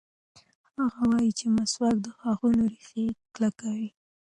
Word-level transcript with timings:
هغه 0.83 1.03
وایي 1.11 1.31
چې 1.39 1.45
مسواک 1.55 1.95
د 2.01 2.07
غاښونو 2.19 2.63
ریښې 2.73 3.05
کلکوي. 3.35 3.89